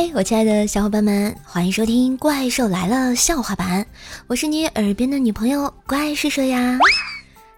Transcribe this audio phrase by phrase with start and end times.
[0.00, 3.86] 嗨，我亲爱的小伙伴们，欢迎收听《怪兽来了》笑话版，
[4.28, 6.78] 我是你耳边的女朋友怪兽兽呀。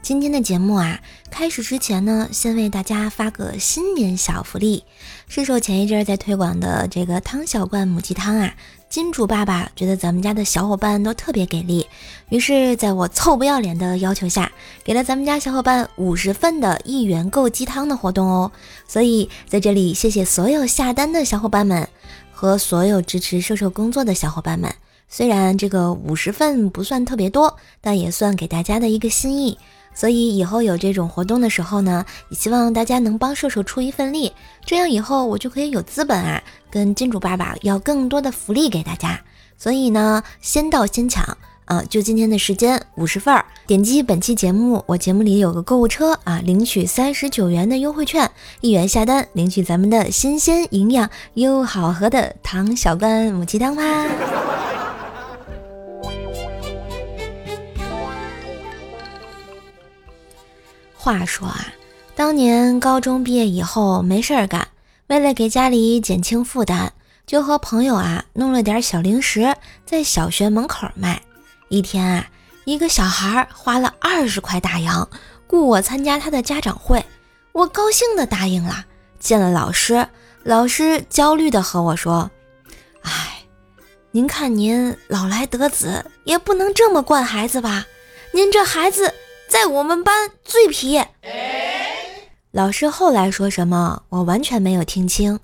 [0.00, 0.98] 今天的节目啊，
[1.30, 4.82] 开始之前呢，先为大家发个新年小福利。
[5.28, 8.54] 是受前一阵在推广的这个汤小罐母鸡汤啊，
[8.88, 11.86] 金主爸爸觉得咱们家的小伙伴都特别给力，
[12.30, 14.50] 于是在我臭不要脸的要求下，
[14.82, 18.50] 给了咱们家小伙伴五十份的一元购鸡汤的活动哦。
[18.88, 21.86] 所以在这里，谢谢所有下单的小伙伴们。
[22.40, 24.74] 和所有支持瘦瘦工作的小伙伴们，
[25.10, 29.58] 虽然这个五十份不算特别多，但也算给大家的一个心意。
[29.94, 34.32] 所以以后有这种活动的时候呢，也希望大家能帮瘦瘦出一份力，
[34.64, 39.20] 这样以后我就可以有资本啊，跟金主爸爸要更多的福利给大家。
[39.58, 41.36] 所以呢，先到先抢。
[41.70, 48.28] 啊，就今天的时间五十份儿，点击本期节目，我节目里有个购物车啊，领取三十九元的优惠券，
[48.60, 53.82] 一元下单领取咱们的新鲜、营养又好喝的糖小罐母鸡汤吧。
[60.98, 61.68] 话说啊，
[62.16, 64.66] 当年高中毕业以后没事儿干，
[65.06, 66.90] 为了给家里减轻负担，
[67.28, 69.54] 就和朋友啊弄了点小零食，
[69.86, 71.22] 在小学门口卖。
[71.70, 72.26] 一天啊，
[72.64, 75.08] 一个小孩花了二十块大洋
[75.46, 77.06] 雇我参加他的家长会，
[77.52, 78.84] 我高兴的答应了。
[79.20, 80.04] 见了老师，
[80.42, 82.28] 老师焦虑的和我说
[83.02, 83.44] ：“哎，
[84.10, 87.86] 您看您老来得子，也不能这么惯孩子吧？
[88.32, 89.14] 您这孩子
[89.48, 91.00] 在我们班最皮。”
[92.50, 95.38] 老师后来说什么，我完全没有听清，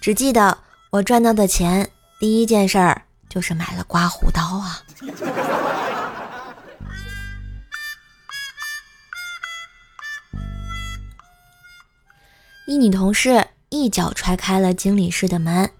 [0.00, 0.56] 只记得
[0.90, 4.80] 我赚到的钱，第一件事儿就是买了刮胡刀啊。
[12.66, 15.70] 一女同事一脚踹开了经理室的门，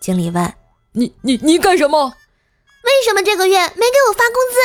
[0.00, 0.54] 经理问
[0.92, 2.14] ：“你你你干什么？
[2.82, 4.56] 为什么这个月没给我发工资？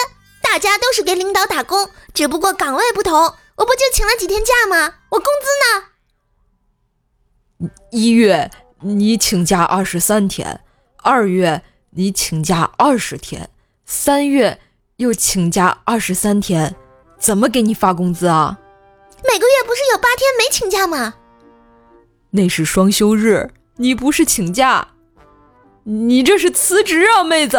[0.42, 4.96] 大家都是给领导打工，只不过岗位不同，我不就请了几天假吗？
[5.10, 5.28] 我工
[7.60, 7.70] 资呢？
[7.92, 8.50] 一月
[8.82, 10.62] 你请假二十三天，
[10.98, 13.52] 二月你请假二十天，
[13.90, 14.60] 三月
[14.98, 16.76] 又请假二十三天，
[17.18, 18.60] 怎么给你发工资啊？
[19.24, 21.14] 每个月不是有八天没请假吗？”
[22.32, 24.90] 那是双休日，你不是请假，
[25.84, 27.58] 你这是辞职啊，妹子！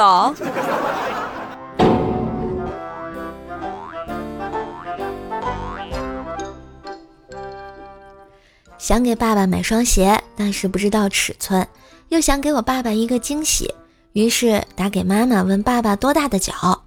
[8.77, 11.67] 想给爸爸买双鞋，但是不知道尺寸，
[12.11, 13.75] 又想给我爸爸一个惊喜，
[14.12, 16.82] 于是打给妈妈问爸爸多大的脚。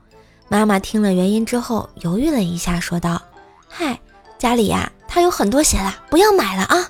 [0.47, 3.21] 妈妈听了原因之后，犹豫了一下，说道
[3.69, 3.97] ：“嗨，
[4.37, 6.89] 家里呀，他有很多鞋了，不要买了啊。”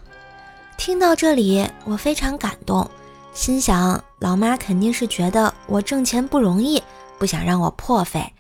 [0.78, 2.90] 听到这里，我非常感动，
[3.34, 6.82] 心想老妈肯定是觉得我挣钱不容易，
[7.20, 8.34] 不想让我破费。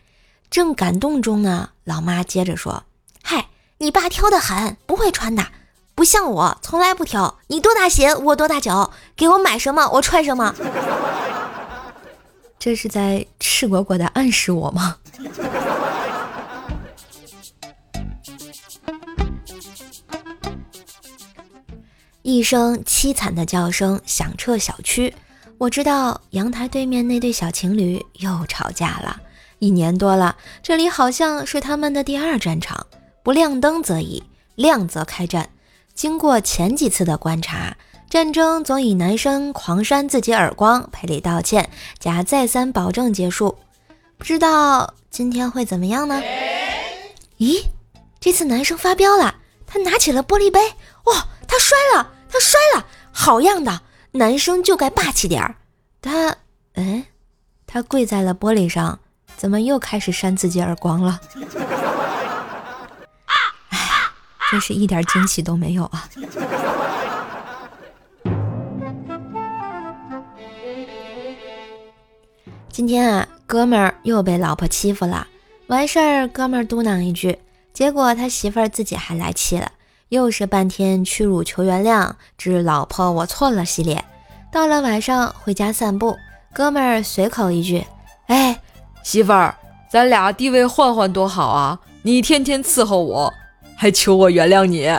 [0.49, 2.83] 正感动中呢，老妈接着说
[3.21, 3.47] ：“嗨，
[3.77, 5.45] 你爸挑的很，不会穿的，
[5.93, 7.37] 不像我从来不挑。
[7.45, 10.55] 你多大鞋，我多大脚，给我买什么我穿什么。”
[12.63, 14.97] 这是在赤果果的暗示我吗？
[22.21, 25.11] 一声凄惨的叫声响彻小区，
[25.57, 29.19] 我知道阳台对面那对小情侣又吵架了。
[29.57, 32.85] 一年多了，这里好像是他们的第二战场。
[33.23, 34.21] 不亮灯则已，
[34.53, 35.49] 亮则开战。
[35.95, 37.75] 经过前几次的观察，
[38.11, 43.57] 战争总以男生狂扇自己耳光、赔礼道歉加再三保证结束。
[44.17, 46.21] 不知道今天会怎么样呢？
[47.37, 47.63] 咦，
[48.19, 49.35] 这次男生发飙了，
[49.65, 50.59] 他拿起了玻璃杯，
[51.05, 51.25] 哇！
[51.47, 53.79] 他摔了，他摔了，好样的！
[54.11, 55.55] 男生就该霸气点儿。
[56.01, 56.35] 他，
[56.73, 57.05] 哎，
[57.65, 58.99] 他跪在了玻璃上，
[59.37, 61.21] 怎么又开始扇自己耳光了？
[63.69, 63.79] 哎，
[64.51, 66.09] 真是一点惊喜都没有啊！
[72.81, 75.27] 今天啊，哥们儿又被老婆欺负了，
[75.67, 77.37] 完事儿哥们儿嘟囔一句，
[77.71, 79.71] 结果他媳妇儿自己还来气了。
[80.09, 84.03] 又是半天屈辱求原谅，致老婆我错了系列。
[84.51, 86.17] 到了晚上回家散步，
[86.53, 87.85] 哥们儿随口一句
[88.25, 88.59] ：“哎，
[89.03, 89.55] 媳妇儿，
[89.87, 91.79] 咱俩地位换换多好啊！
[92.01, 93.31] 你天天伺候我，
[93.75, 94.91] 还求我原谅你，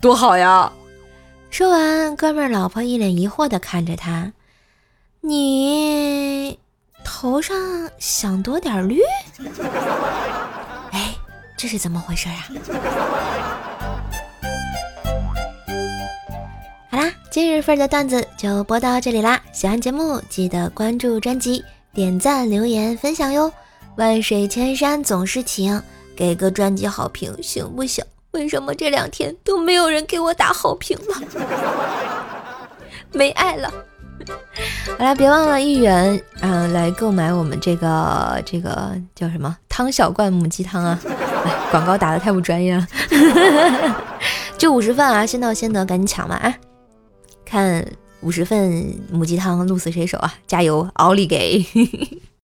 [0.00, 0.72] 多好呀！”
[1.48, 4.32] 说完，哥们儿老婆一脸疑惑地看着他
[5.22, 6.58] ：“你
[7.10, 7.56] 头上
[7.98, 9.00] 想多点绿？
[10.92, 11.16] 哎，
[11.56, 12.44] 这是怎么回事啊？”
[16.90, 19.40] 好啦今日份的段子就播到这里啦！
[19.52, 21.64] 喜欢节目记得关注专辑、
[21.94, 23.50] 点赞、留言、分享哟！
[23.96, 25.82] 万水千山总是情，
[26.14, 28.04] 给个专辑好评行不行？
[28.32, 31.16] 为什么这两天都没有人给我打好评了？
[33.12, 33.72] 没爱了。
[34.98, 40.98] 好了，别忘了一元，嗯，来购买我们这个这个叫什么汤小罐母鸡汤啊！
[41.44, 42.86] 哎，广告打的太不专业了，
[44.58, 46.54] 就五十份啊，先到先得，赶紧抢吧啊！
[47.44, 47.84] 看
[48.20, 50.34] 五十份母鸡汤鹿死谁手啊！
[50.46, 51.64] 加油，奥利给！